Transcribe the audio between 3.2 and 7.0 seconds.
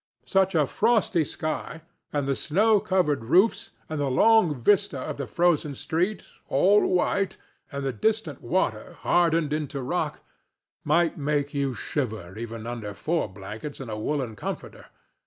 roofs and the long vista of the frozen street, all